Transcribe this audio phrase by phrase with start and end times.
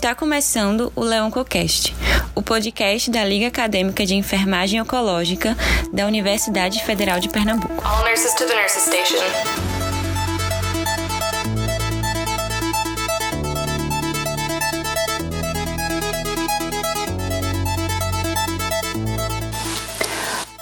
[0.00, 1.94] Está começando o Leoncocast,
[2.34, 5.54] o podcast da Liga Acadêmica de Enfermagem Oncológica
[5.92, 7.74] da Universidade Federal de Pernambuco.
[7.86, 9.18] All nurses to the nurses station.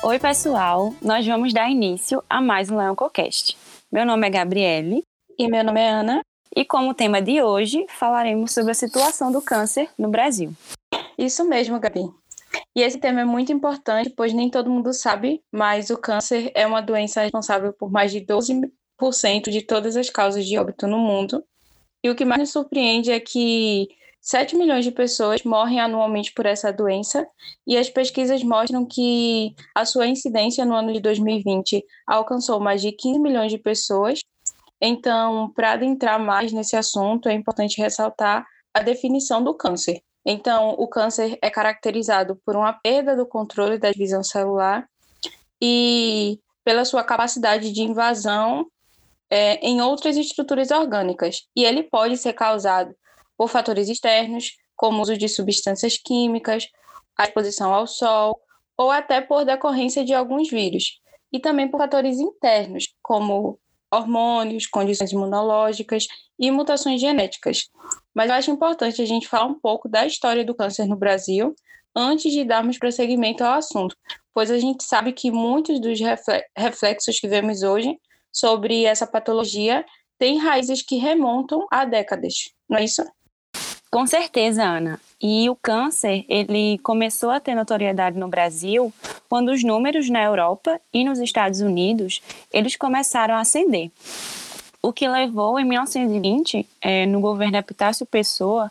[0.03, 0.93] Oi, pessoal!
[1.01, 3.57] Nós vamos dar início a mais um Leoncocast.
[3.93, 5.05] Meu nome é Gabriele.
[5.39, 6.23] E meu nome é Ana.
[6.55, 10.53] E como tema de hoje, falaremos sobre a situação do câncer no Brasil.
[11.17, 12.09] Isso mesmo, Gabi.
[12.75, 16.67] E esse tema é muito importante, pois nem todo mundo sabe, mas o câncer é
[16.67, 21.45] uma doença responsável por mais de 12% de todas as causas de óbito no mundo.
[22.03, 23.89] E o que mais nos surpreende é que
[24.21, 27.27] 7 milhões de pessoas morrem anualmente por essa doença,
[27.67, 32.93] e as pesquisas mostram que a sua incidência no ano de 2020 alcançou mais de
[32.93, 34.21] 15 milhões de pessoas,
[34.81, 40.01] então, para adentrar mais nesse assunto, é importante ressaltar a definição do câncer.
[40.25, 44.87] Então, o câncer é caracterizado por uma perda do controle da divisão celular
[45.61, 48.67] e pela sua capacidade de invasão
[49.31, 51.43] é, em outras estruturas orgânicas.
[51.57, 52.95] E ele pode ser causado
[53.37, 56.69] por fatores externos, como o uso de substâncias químicas,
[57.17, 58.41] a exposição ao sol,
[58.77, 61.01] ou até por decorrência de alguns vírus.
[61.33, 63.59] E também por fatores internos, como
[63.93, 66.07] hormônios, condições imunológicas
[66.39, 67.69] e mutações genéticas.
[68.15, 71.55] Mas eu acho importante a gente falar um pouco da história do câncer no Brasil
[71.95, 73.97] antes de darmos prosseguimento ao assunto,
[74.33, 75.99] pois a gente sabe que muitos dos
[76.57, 77.99] reflexos que vemos hoje
[78.33, 79.85] sobre essa patologia
[80.19, 82.35] têm raízes que remontam a décadas,
[82.69, 83.03] não é isso?
[83.91, 85.01] Com certeza, Ana.
[85.21, 88.93] E o câncer, ele começou a ter notoriedade no Brasil
[89.29, 92.23] quando os números na Europa e nos Estados Unidos,
[92.53, 93.91] eles começaram a ascender.
[94.81, 98.71] O que levou, em 1920, é, no governo Epitácio Pessoa,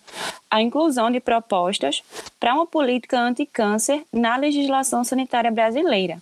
[0.50, 2.02] a inclusão de propostas
[2.40, 6.18] para uma política anti-câncer na legislação sanitária brasileira.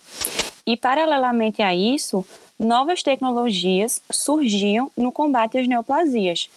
[0.66, 2.26] E, paralelamente a isso,
[2.60, 6.50] novas tecnologias surgiam no combate às neoplasias,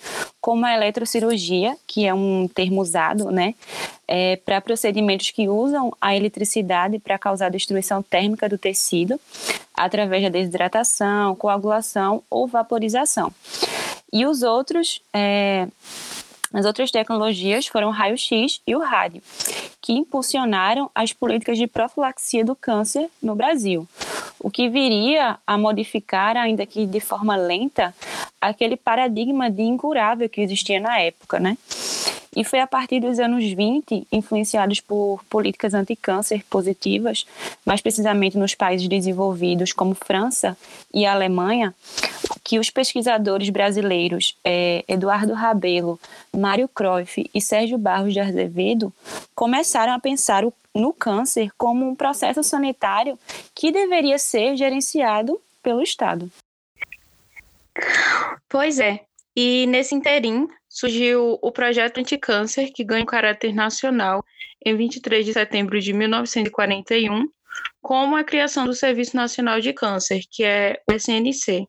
[0.49, 3.55] como a eletrocirurgia, que é um termo usado né,
[4.09, 9.21] é, para procedimentos que usam a eletricidade para causar destruição térmica do tecido,
[9.75, 13.31] através da desidratação, coagulação ou vaporização.
[14.11, 15.03] E os outros.
[15.13, 15.69] É,
[16.53, 19.23] as outras tecnologias foram o raio-x e o rádio,
[19.81, 23.87] que impulsionaram as políticas de profilaxia do câncer no Brasil,
[24.41, 27.95] o que viria a modificar, ainda que de forma lenta,
[28.41, 31.57] aquele paradigma de incurável que existia na época, né?
[32.39, 37.27] E foi a partir dos anos 20, influenciados por políticas anti-câncer positivas,
[37.67, 40.57] mais precisamente nos países desenvolvidos como França
[40.95, 41.75] e Alemanha,
[42.45, 45.99] que os pesquisadores brasileiros é, Eduardo Rabelo,
[46.33, 48.93] Mário Cruyff e Sérgio Barros de Azevedo
[49.35, 53.19] começaram a pensar o no câncer como um processo sanitário
[53.53, 56.31] que deveria ser gerenciado pelo Estado.
[58.49, 59.01] Pois é.
[59.35, 64.25] E nesse interim surgiu o projeto Anticâncer, que ganha caráter nacional
[64.65, 67.27] em 23 de setembro de 1941,
[67.81, 71.67] como a criação do Serviço Nacional de Câncer, que é o SNC.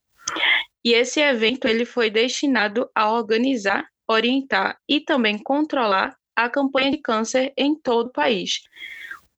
[0.84, 6.98] E esse evento ele foi destinado a organizar, orientar e também controlar a campanha de
[6.98, 8.62] câncer em todo o país,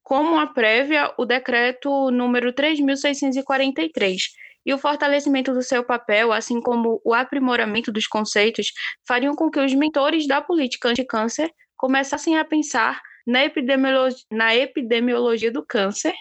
[0.03, 7.01] como a prévia o decreto número 3643 e o fortalecimento do seu papel, assim como
[7.03, 8.71] o aprimoramento dos conceitos,
[9.07, 15.51] fariam com que os mentores da política anti-câncer começassem a pensar na epidemiologia, na epidemiologia
[15.51, 16.13] do câncer,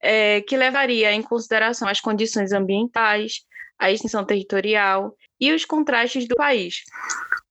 [0.00, 3.42] é, que levaria em consideração as condições ambientais,
[3.78, 6.84] a extensão territorial e os contrastes do país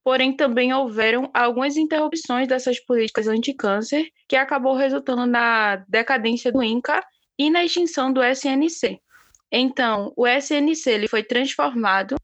[0.03, 7.01] porém também houveram algumas interrupções dessas políticas anti-câncer, que acabou resultando na decadência do INCA
[7.39, 8.99] e na extinção do SNC.
[9.55, 12.15] Então, o SNC ele foi transformado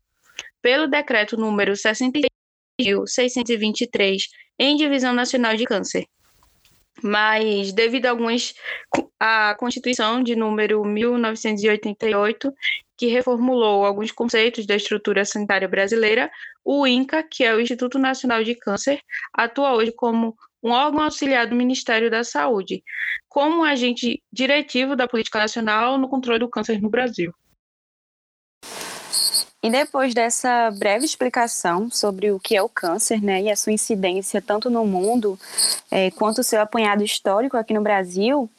[0.64, 4.24] pelo decreto número 66.623
[4.58, 6.08] em Divisão Nacional de Câncer.
[7.04, 8.56] Mas, devido a algumas.
[9.20, 12.52] a Constituição de número 1988
[12.98, 16.30] que reformulou alguns conceitos da estrutura sanitária brasileira,
[16.66, 19.00] o INCA, que é o Instituto Nacional de Câncer,
[19.34, 22.84] atua hoje como um órgão auxiliar do Ministério da Saúde,
[23.28, 27.34] como um agente diretivo da política nacional no controle do câncer no Brasil.
[29.62, 33.74] E depois dessa breve explicação sobre o que é o câncer né, e a sua
[33.74, 35.38] incidência tanto no mundo
[35.92, 38.50] é, quanto o seu apanhado histórico aqui no Brasil,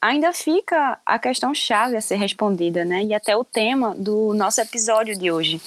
[0.00, 3.02] ainda fica a questão chave a ser respondida, né?
[3.02, 5.60] E até o tema do nosso episódio de hoje,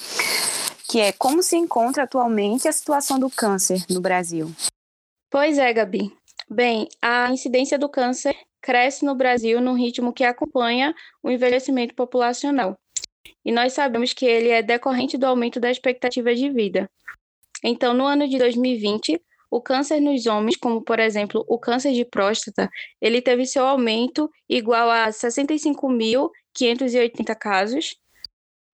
[0.88, 4.50] que é como se encontra atualmente a situação do câncer no Brasil.
[5.32, 6.12] Pois é, Gabi.
[6.46, 12.78] Bem, a incidência do câncer cresce no Brasil num ritmo que acompanha o envelhecimento populacional.
[13.42, 16.86] E nós sabemos que ele é decorrente do aumento da expectativa de vida.
[17.64, 19.18] Então, no ano de 2020,
[19.50, 22.68] o câncer nos homens, como por exemplo o câncer de próstata,
[23.00, 27.96] ele teve seu aumento igual a 65.580 casos,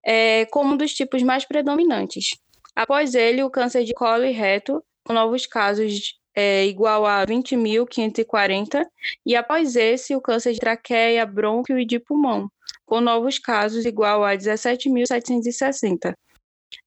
[0.04, 2.30] é, como um dos tipos mais predominantes.
[2.74, 8.86] Após ele, o câncer de colo e reto, com novos casos é, igual a 20.540,
[9.26, 12.48] e após esse, o câncer de traqueia, brônquio e de pulmão,
[12.86, 16.14] com novos casos igual a 17.760.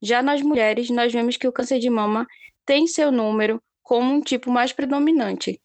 [0.02, 2.26] Já nas mulheres, nós vemos que o câncer de mama
[2.66, 5.60] tem seu número como um tipo mais predominante,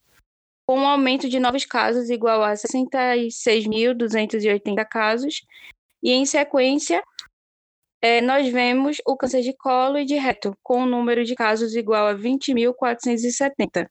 [0.67, 5.43] com um aumento de novos casos igual a 66.280 casos,
[6.03, 7.01] e em sequência,
[8.01, 11.75] é, nós vemos o câncer de colo e de reto, com um número de casos
[11.75, 13.89] igual a 20.470.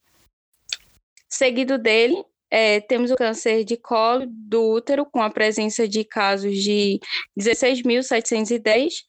[1.27, 6.55] Seguido dele, é, temos o câncer de colo do útero, com a presença de casos
[6.55, 6.99] de
[7.37, 9.03] 16.710.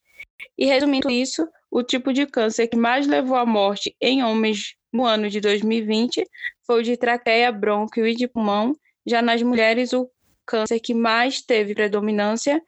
[0.59, 5.05] E resumindo isso, o tipo de câncer que mais levou à morte em homens no
[5.05, 6.25] ano de 2020
[6.67, 8.75] foi o de traqueia, brônquio e de pulmão.
[9.07, 10.11] Já nas mulheres, o
[10.45, 12.63] câncer que mais teve predominância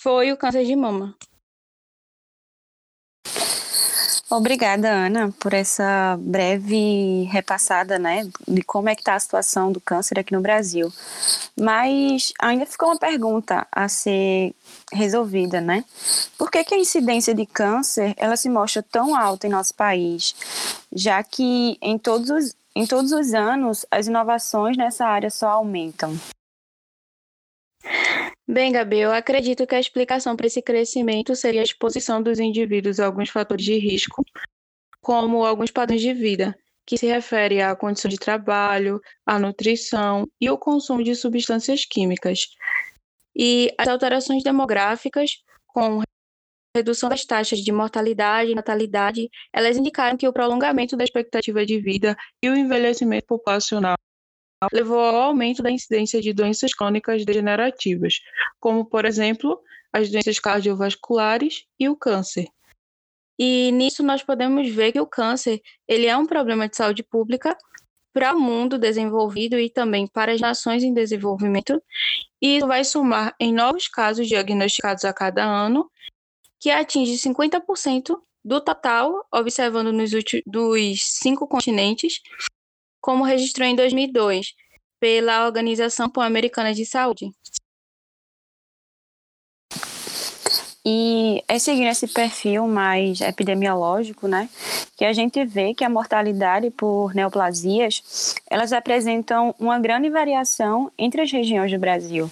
[0.00, 1.14] foi o câncer de mama.
[4.30, 9.80] Obrigada, Ana, por essa breve repassada, né, de como é que está a situação do
[9.80, 10.92] câncer aqui no Brasil.
[11.58, 14.54] Mas ainda ficou uma pergunta a ser
[14.92, 15.82] resolvida, né?
[16.36, 20.34] Por que, que a incidência de câncer ela se mostra tão alta em nosso país,
[20.92, 26.14] já que em todos os, em todos os anos as inovações nessa área só aumentam?
[28.50, 32.98] Bem, Gabi, eu acredito que a explicação para esse crescimento seria a exposição dos indivíduos
[32.98, 34.24] a alguns fatores de risco,
[35.02, 40.48] como alguns padrões de vida, que se refere à condição de trabalho, à nutrição e
[40.48, 42.46] o consumo de substâncias químicas.
[43.36, 46.00] E as alterações demográficas, com
[46.74, 51.78] redução das taxas de mortalidade e natalidade, elas indicaram que o prolongamento da expectativa de
[51.78, 53.98] vida e o envelhecimento populacional
[54.72, 58.20] levou ao aumento da incidência de doenças crônicas degenerativas,
[58.58, 59.60] como, por exemplo,
[59.92, 62.46] as doenças cardiovasculares e o câncer.
[63.38, 67.56] E nisso nós podemos ver que o câncer ele é um problema de saúde pública
[68.12, 71.80] para o mundo desenvolvido e também para as nações em desenvolvimento,
[72.42, 75.88] e vai somar em novos casos diagnosticados a cada ano,
[76.58, 80.10] que atinge 50% do total, observando nos
[80.44, 82.20] dos cinco continentes,
[83.08, 84.52] como registrou em 2002
[85.00, 87.32] pela Organização Pan-Americana de Saúde.
[90.84, 94.46] E é seguindo esse perfil mais epidemiológico, né,
[94.94, 101.22] que a gente vê que a mortalidade por neoplasias, elas apresentam uma grande variação entre
[101.22, 102.30] as regiões do Brasil,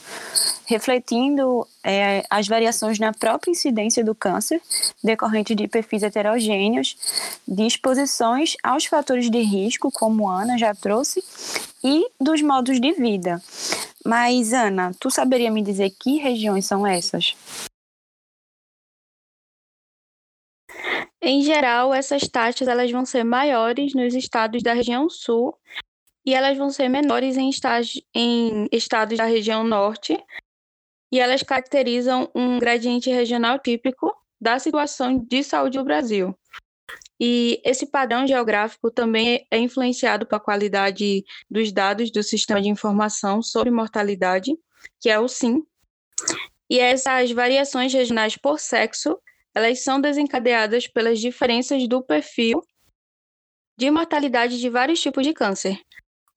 [0.66, 4.60] refletindo é, as variações na própria incidência do câncer,
[5.02, 6.96] decorrente de perfis heterogêneos,
[7.46, 11.22] de exposições aos fatores de risco, como Ana já trouxe,
[11.82, 13.40] e dos modos de vida.
[14.04, 17.36] Mas, Ana, tu saberia me dizer que regiões são essas?
[21.22, 25.56] Em geral, essas taxas elas vão ser maiores nos estados da região sul
[26.24, 27.50] e elas vão ser menores em,
[28.14, 30.18] em estados da região norte,
[31.16, 36.38] e elas caracterizam um gradiente regional típico da situação de saúde do Brasil.
[37.18, 43.40] E esse padrão geográfico também é influenciado pela qualidade dos dados do Sistema de Informação
[43.40, 44.52] sobre Mortalidade,
[45.00, 45.64] que é o SIM.
[46.68, 49.18] E essas variações regionais por sexo,
[49.54, 52.62] elas são desencadeadas pelas diferenças do perfil
[53.78, 55.80] de mortalidade de vários tipos de câncer.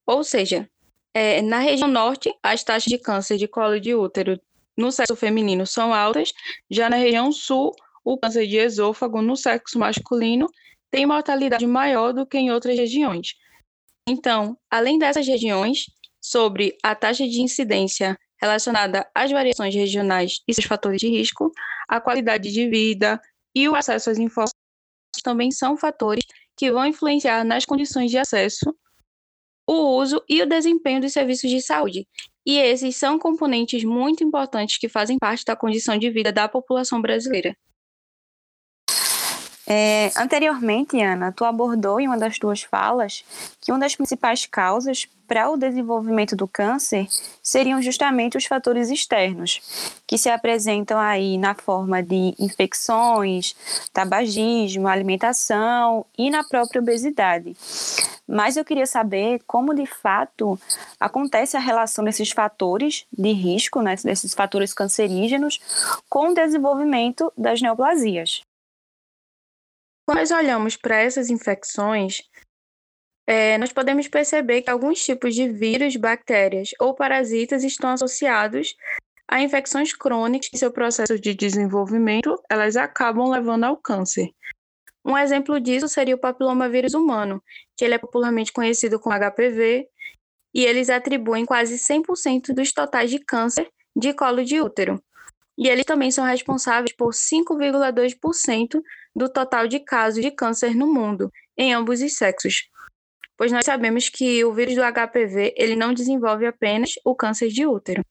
[0.06, 0.70] Ou seja,
[1.14, 4.40] é, na região norte, as taxas de câncer de colo de útero
[4.80, 6.34] no sexo feminino são altas,
[6.72, 10.48] já na região sul, o câncer de esôfago no sexo masculino
[10.90, 13.36] tem mortalidade maior do que em outras regiões.
[14.08, 15.86] Então, além dessas regiões,
[16.22, 21.52] sobre a taxa de incidência relacionada às variações regionais e seus fatores de risco,
[21.88, 23.22] a qualidade de vida
[23.54, 24.54] e o acesso às informações
[25.24, 26.24] também são fatores
[26.56, 28.74] que vão influenciar nas condições de acesso,
[29.68, 32.08] o uso e o desempenho dos serviços de saúde,
[32.46, 37.02] e esses são componentes muito importantes que fazem parte da condição de vida da população
[37.02, 37.56] brasileira.
[39.72, 43.24] É, anteriormente, Ana, tu abordou em uma das tuas falas
[43.62, 47.08] que uma das principais causas para o desenvolvimento do câncer
[47.44, 49.62] seriam justamente os fatores externos,
[50.08, 53.56] que se apresentam aí na forma de infecções,
[53.94, 57.56] tabagismo, alimentação e na própria obesidade.
[58.28, 60.60] Mas eu queria saber como de fato
[61.00, 65.60] acontece a relação desses fatores de risco, né, desses fatores cancerígenos,
[66.10, 68.49] com o desenvolvimento das neoplasias.
[70.10, 72.24] Quando nós olhamos para essas infecções,
[73.28, 78.76] é, nós podemos perceber que alguns tipos de vírus, bactérias ou parasitas estão associados
[79.28, 84.32] a infecções crônicas em seu processo de desenvolvimento, elas acabam levando ao câncer.
[85.06, 87.40] Um exemplo disso seria o papilomavírus humano,
[87.78, 89.88] que ele é popularmente conhecido como HPV,
[90.56, 95.00] e eles atribuem quase 100% dos totais de câncer de colo de útero.
[95.56, 98.82] E eles também são responsáveis por 5,2%
[99.16, 102.70] do total de casos de câncer no mundo, em ambos os sexos
[103.40, 107.66] pois nós sabemos que o vírus do HPV ele não desenvolve apenas o câncer de
[107.66, 108.04] útero.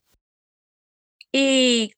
[1.35, 1.91] E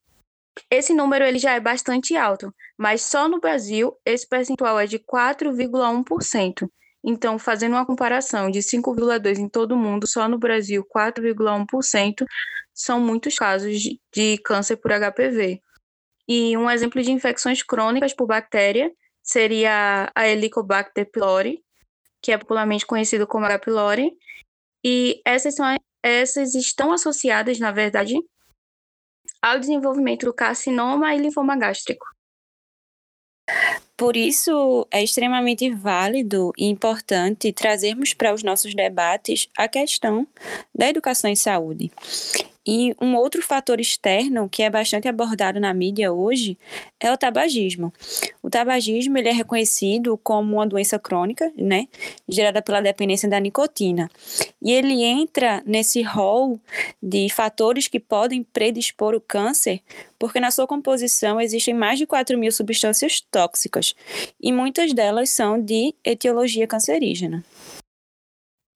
[0.68, 4.98] esse número ele já é bastante alto, mas só no Brasil esse percentual é de
[4.98, 6.68] 4,1%.
[7.04, 12.26] Então, fazendo uma comparação de 5,2% em todo o mundo, só no Brasil 4,1%
[12.74, 15.62] são muitos casos de, de câncer por HPV.
[16.32, 21.60] E um exemplo de infecções crônicas por bactéria seria a Helicobacter pylori,
[22.22, 23.58] que é popularmente conhecido como H.
[23.58, 24.12] pylori,
[24.84, 28.14] e essas, são, essas estão associadas, na verdade,
[29.42, 32.06] ao desenvolvimento do carcinoma e linfoma gástrico.
[33.96, 40.28] Por isso, é extremamente válido e importante trazermos para os nossos debates a questão
[40.72, 41.90] da educação em saúde.
[42.66, 46.58] E um outro fator externo que é bastante abordado na mídia hoje
[47.00, 47.92] é o tabagismo.
[48.42, 51.88] O tabagismo ele é reconhecido como uma doença crônica, né,
[52.28, 54.10] gerada pela dependência da nicotina.
[54.60, 56.60] E ele entra nesse rol
[57.02, 59.80] de fatores que podem predispor o câncer,
[60.18, 63.94] porque na sua composição existem mais de 4 mil substâncias tóxicas,
[64.38, 67.42] e muitas delas são de etiologia cancerígena.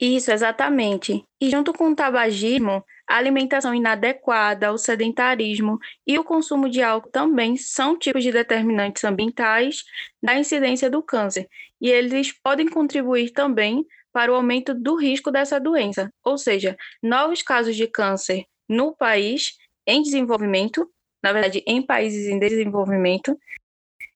[0.01, 1.25] Isso, exatamente.
[1.41, 7.11] E junto com o tabagismo, a alimentação inadequada, o sedentarismo e o consumo de álcool
[7.11, 9.85] também são tipos de determinantes ambientais
[10.23, 11.49] da incidência do câncer,
[11.81, 17.43] e eles podem contribuir também para o aumento do risco dessa doença, ou seja, novos
[17.43, 20.89] casos de câncer no país em desenvolvimento,
[21.23, 23.39] na verdade, em países em desenvolvimento,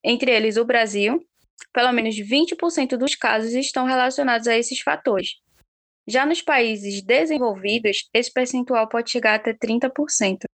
[0.02, 1.20] entre eles o Brasil,
[1.72, 5.36] pelo menos 20% dos casos estão relacionados a esses fatores.
[6.08, 10.48] Já nos países desenvolvidos, esse percentual pode chegar até 30%.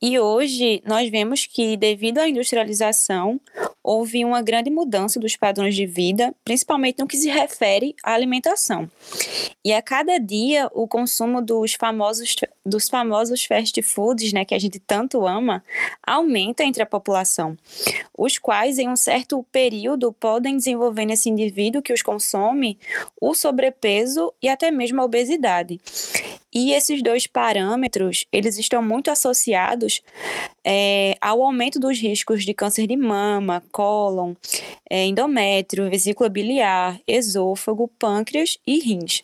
[0.00, 3.40] E hoje nós vemos que, devido à industrialização,
[3.82, 8.88] houve uma grande mudança dos padrões de vida, principalmente no que se refere à alimentação.
[9.64, 14.58] E a cada dia o consumo dos famosos, dos famosos fast foods, né, que a
[14.58, 15.64] gente tanto ama,
[16.06, 17.56] aumenta entre a população,
[18.16, 22.78] os quais em um certo período podem desenvolver nesse indivíduo que os consome
[23.20, 25.80] o sobrepeso e até mesmo a obesidade.
[26.52, 30.02] E esses dois parâmetros, eles estão muito associados
[30.64, 34.34] é, ao aumento dos riscos de câncer de mama, cólon,
[34.88, 39.22] é, endométrio, vesícula biliar, esôfago, pâncreas e rins.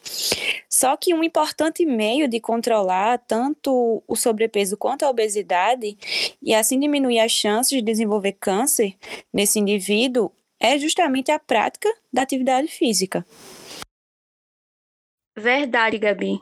[0.68, 5.96] Só que um importante meio de controlar tanto o sobrepeso quanto a obesidade
[6.42, 8.96] e assim diminuir as chances de desenvolver câncer
[9.32, 13.24] nesse indivíduo é justamente a prática da atividade física.
[15.36, 16.40] Verdade, Gabi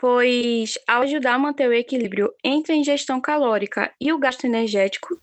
[0.00, 5.20] pois ao ajudar a manter o equilíbrio entre a ingestão calórica e o gasto energético,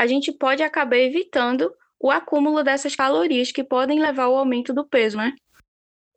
[0.00, 1.70] a gente pode acabar evitando
[2.00, 5.34] o acúmulo dessas calorias que podem levar ao aumento do peso, né?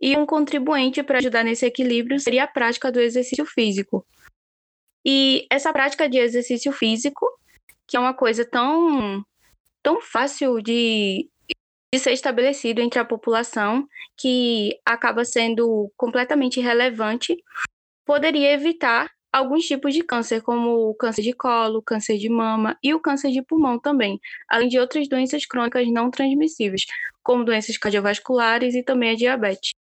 [0.01, 4.05] E um contribuinte para ajudar nesse equilíbrio seria a prática do exercício físico.
[5.05, 7.25] E essa prática de exercício físico,
[7.85, 9.25] que é uma coisa tão,
[9.83, 11.29] tão fácil de,
[11.93, 13.85] de ser estabelecido entre a população,
[14.17, 17.35] que acaba sendo completamente relevante
[18.09, 22.91] poderia evitar alguns tipos de câncer, como o câncer de colo, câncer de mama e
[22.91, 26.87] o câncer de pulmão também, além de outras doenças crônicas não transmissíveis,
[27.21, 29.73] como doenças cardiovasculares e também a diabetes.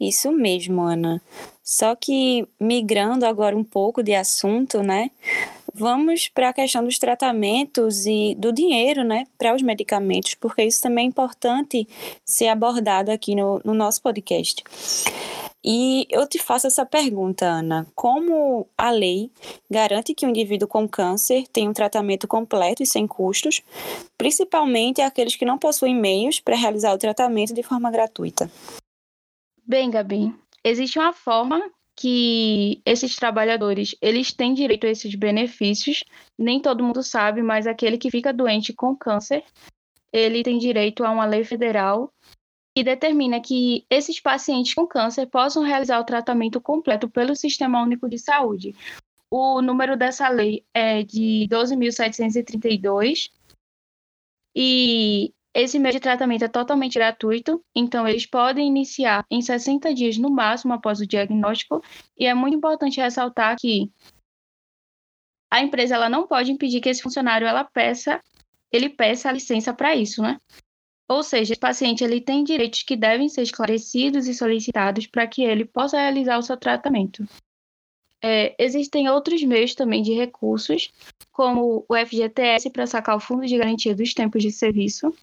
[0.00, 1.22] Isso mesmo, Ana.
[1.62, 5.12] Só que migrando agora um pouco de assunto, né?
[5.72, 10.82] Vamos para a questão dos tratamentos e do dinheiro, né, para os medicamentos, porque isso
[10.82, 11.88] também é importante
[12.26, 14.64] ser abordado aqui no, no nosso podcast.
[15.64, 19.30] E eu te faço essa pergunta, Ana: como a lei
[19.70, 23.62] garante que o indivíduo com câncer tenha um tratamento completo e sem custos,
[24.18, 28.50] principalmente aqueles que não possuem meios para realizar o tratamento de forma gratuita?
[29.64, 36.02] Bem, Gabi, existe uma forma que esses trabalhadores eles têm direito a esses benefícios.
[36.36, 39.44] Nem todo mundo sabe, mas aquele que fica doente com câncer,
[40.12, 42.12] ele tem direito a uma lei federal
[42.74, 48.08] que determina que esses pacientes com câncer possam realizar o tratamento completo pelo Sistema Único
[48.08, 48.74] de Saúde.
[49.30, 53.30] O número dessa lei é de 12.732
[54.54, 60.16] e esse meio de tratamento é totalmente gratuito, então eles podem iniciar em 60 dias
[60.16, 61.82] no máximo após o diagnóstico,
[62.16, 63.90] e é muito importante ressaltar que
[65.50, 68.22] a empresa ela não pode impedir que esse funcionário ela peça,
[68.70, 70.38] ele peça a licença para isso, né?
[71.12, 75.42] Ou seja, esse paciente ele tem direitos que devem ser esclarecidos e solicitados para que
[75.42, 77.22] ele possa realizar o seu tratamento.
[78.24, 80.90] É, existem outros meios também de recursos,
[81.30, 85.14] como o FGTS para sacar o Fundo de Garantia dos Tempos de Serviço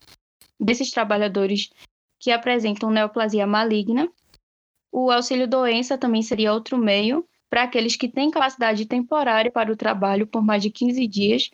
[0.59, 1.71] desses trabalhadores
[2.19, 4.07] que apresentam neoplasia maligna.
[4.91, 9.75] O auxílio doença também seria outro meio para aqueles que têm capacidade temporária para o
[9.75, 11.49] trabalho por mais de 15 dias,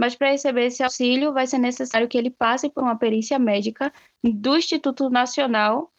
[0.00, 3.92] mas para receber esse auxílio vai ser necessário que ele passe por uma perícia médica
[4.24, 5.92] do Instituto Nacional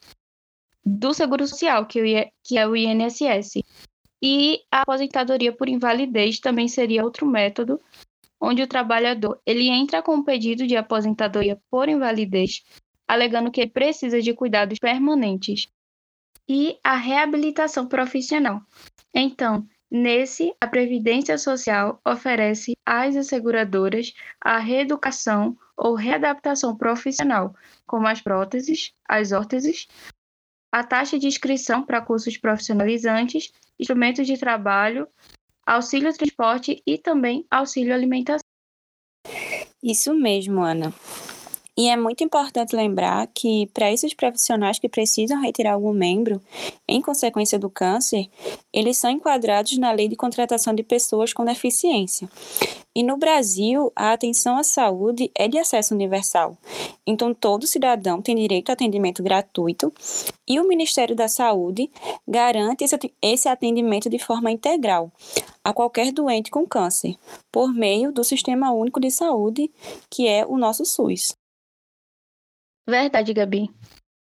[0.84, 3.62] do Seguro Social, que é o INSS.
[4.20, 7.80] E a aposentadoria por invalidez também seria outro método,
[8.42, 12.64] onde o trabalhador ele entra com um pedido de aposentadoria por invalidez,
[13.08, 15.68] alegando que precisa de cuidados permanentes.
[16.50, 18.62] E a reabilitação profissional.
[19.14, 27.54] Então, Nesse, a Previdência Social oferece às asseguradoras a reeducação ou readaptação profissional,
[27.86, 29.88] como as próteses, as órteses,
[30.72, 35.10] a taxa de inscrição para cursos profissionalizantes, instrumentos de trabalho,
[35.68, 38.40] auxílio transporte e também auxílio alimentação.
[39.84, 40.94] Isso mesmo, Ana.
[41.78, 46.42] E é muito importante lembrar que, para esses profissionais que precisam retirar algum membro
[46.92, 48.30] em consequência do câncer,
[48.74, 52.30] eles são enquadrados na Lei de Contratação de Pessoas com Deficiência.
[52.94, 56.58] E no Brasil, a atenção à saúde é de acesso universal.
[57.08, 59.94] Então, todo cidadão tem direito a atendimento gratuito
[60.46, 61.90] e o Ministério da Saúde
[62.28, 62.84] garante
[63.22, 65.10] esse atendimento de forma integral
[65.64, 67.16] a qualquer doente com câncer,
[67.50, 69.72] por meio do Sistema Único de Saúde,
[70.10, 71.34] que é o nosso SUS.
[72.86, 73.70] Verdade, Gabi.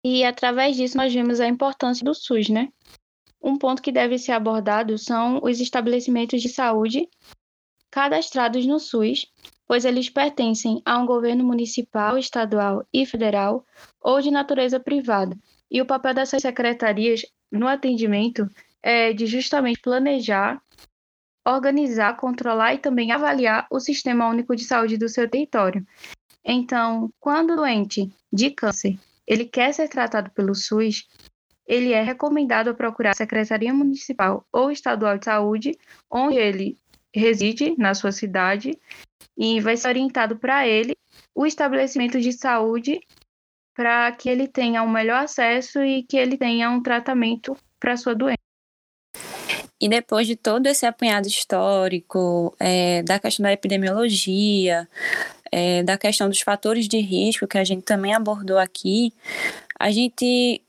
[0.07, 2.71] E através disso nós vimos a importância do SUS, né?
[3.41, 7.09] Um ponto que deve ser abordado são os estabelecimentos de saúde
[7.89, 9.25] cadastrados no SUS,
[9.65, 13.65] pois eles pertencem a um governo municipal, estadual e federal
[13.99, 15.35] ou de natureza privada.
[15.71, 18.47] E o papel dessas secretarias no atendimento
[18.83, 20.61] é de justamente planejar,
[21.43, 25.83] organizar, controlar e também avaliar o sistema único de saúde do seu território.
[26.43, 31.07] Então, quando o doente de câncer ele quer ser tratado pelo SUS,
[31.67, 35.77] ele é recomendado procurar a Secretaria Municipal ou Estadual de Saúde,
[36.09, 36.77] onde ele
[37.13, 38.77] reside na sua cidade,
[39.37, 40.95] e vai ser orientado para ele
[41.33, 42.99] o estabelecimento de saúde
[43.73, 48.15] para que ele tenha um melhor acesso e que ele tenha um tratamento para sua
[48.15, 48.44] doença.
[49.79, 54.87] E depois de todo esse apanhado histórico, é, da questão da epidemiologia,
[55.51, 59.13] é, da questão dos fatores de risco que a gente também abordou aqui,
[59.79, 60.61] a gente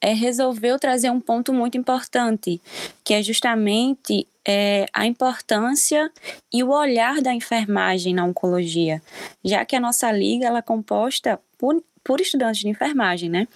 [0.00, 2.60] é, resolveu trazer um ponto muito importante,
[3.04, 6.10] que é justamente é, a importância
[6.52, 9.02] e o olhar da enfermagem na oncologia,
[9.44, 13.46] já que a nossa liga ela é composta por, por estudantes de enfermagem, né?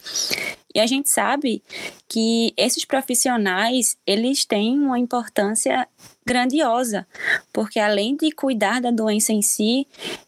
[0.74, 1.62] E a gente sabe
[2.06, 5.88] que esses profissionais, eles têm uma importância
[6.22, 7.06] grandiosa,
[7.50, 9.86] porque além de cuidar da doença em si,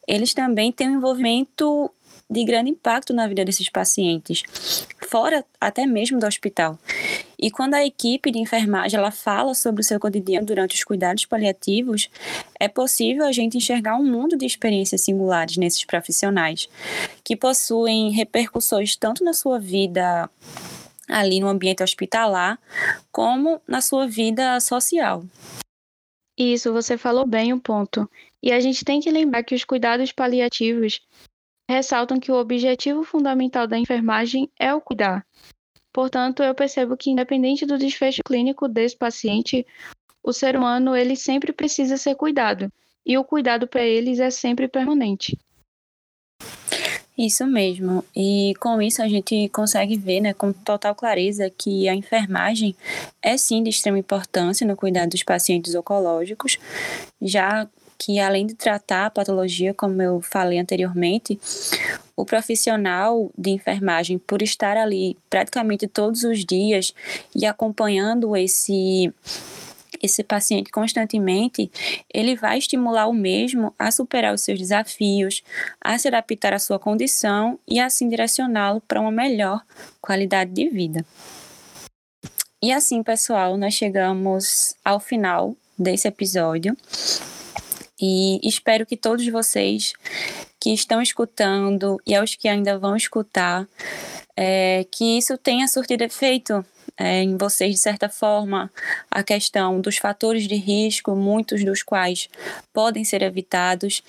[0.09, 1.91] eles também têm um envolvimento
[2.31, 4.43] de grande impacto na vida desses pacientes,
[5.07, 6.79] fora até mesmo do hospital.
[7.45, 11.27] E quando a equipe de enfermagem ela fala sobre o seu cotidiano durante os cuidados
[11.27, 12.09] paliativos,
[12.59, 16.67] é possível a gente enxergar um mundo de experiências singulares nesses profissionais,
[17.23, 20.31] que possuem repercussões tanto na sua vida
[21.07, 22.59] ali no ambiente hospitalar,
[23.13, 25.23] como na sua vida social.
[26.39, 28.11] Isso, você falou bem o ponto.
[28.43, 30.99] E a gente tem que lembrar que os cuidados paliativos
[31.69, 35.27] ressaltam que o objetivo fundamental da enfermagem é o cuidar.
[35.95, 39.65] Portanto, eu percebo que independente do desfecho clínico desse paciente,
[40.25, 42.69] o ser humano ele sempre precisa ser cuidado,
[43.07, 45.39] e o cuidado para eles é sempre permanente.
[47.17, 48.05] Isso mesmo.
[48.15, 52.75] E com isso a gente consegue ver, né, com total clareza que a enfermagem
[53.23, 56.59] é sim de extrema importância no cuidado dos pacientes oncológicos,
[57.23, 61.39] já que além de tratar a patologia, como eu falei anteriormente,
[62.17, 66.95] o profissional de enfermagem, por estar ali praticamente todos os dias
[67.35, 69.13] e acompanhando esse
[70.03, 71.71] esse paciente constantemente,
[72.13, 75.43] ele vai estimular o mesmo a superar os seus desafios,
[75.81, 79.63] a se adaptar à sua condição e assim direcioná-lo para uma melhor
[80.03, 81.07] qualidade de vida.
[82.63, 86.77] E assim, pessoal, nós chegamos ao final desse episódio.
[88.01, 89.93] E espero que todos vocês
[90.61, 93.67] que estão escutando e aos que ainda vão escutar,
[94.37, 96.65] é, que isso tenha surtido efeito
[96.97, 98.71] é, em vocês, de certa forma,
[99.11, 102.29] a questão dos fatores de risco, muitos dos quais
[102.73, 104.03] podem ser evitados,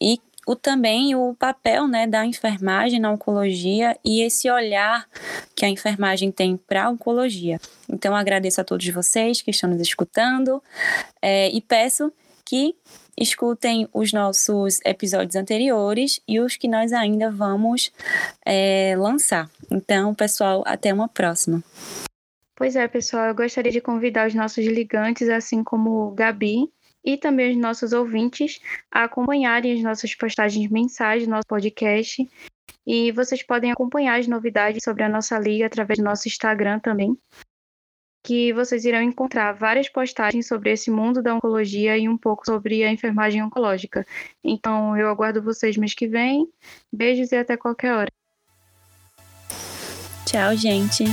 [0.00, 5.06] e o, também o papel né, da enfermagem na oncologia e esse olhar
[5.54, 7.60] que a enfermagem tem para a oncologia.
[7.88, 10.62] Então, agradeço a todos vocês que estão nos escutando
[11.20, 12.12] é, e peço
[12.44, 12.74] que
[13.20, 17.92] escutem os nossos episódios anteriores e os que nós ainda vamos
[18.44, 19.50] é, lançar.
[19.70, 21.62] Então, pessoal, até uma próxima.
[22.56, 26.70] Pois é, pessoal, eu gostaria de convidar os nossos ligantes, assim como Gabi,
[27.04, 32.28] e também os nossos ouvintes a acompanharem as nossas postagens mensais do nosso podcast.
[32.86, 37.16] E vocês podem acompanhar as novidades sobre a nossa liga através do nosso Instagram também,
[38.22, 42.84] que vocês irão encontrar várias postagens sobre esse mundo da oncologia e um pouco sobre
[42.84, 44.06] a enfermagem oncológica.
[44.44, 46.48] Então, eu aguardo vocês mês que vem.
[46.92, 48.12] Beijos e até qualquer hora.
[50.26, 51.04] Tchau, gente.